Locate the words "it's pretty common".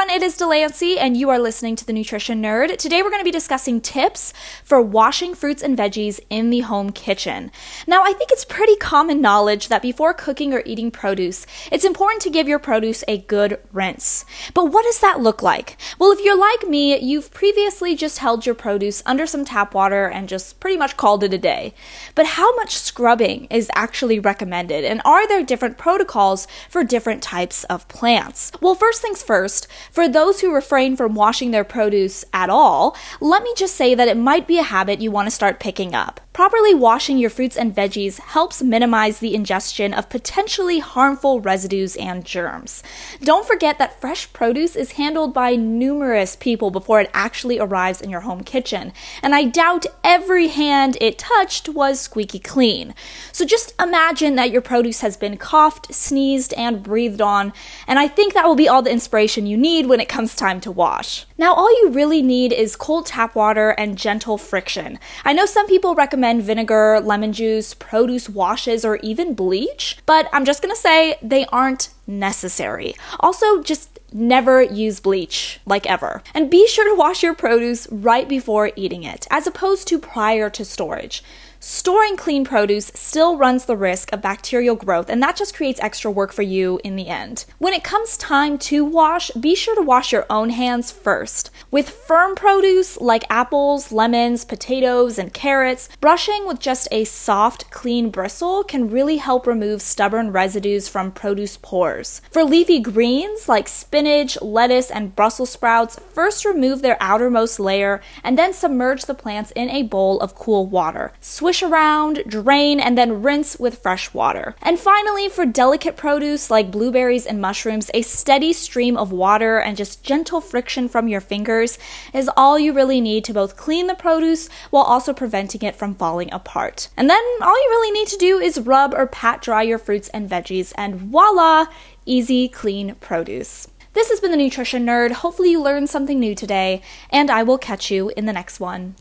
8.32-9.20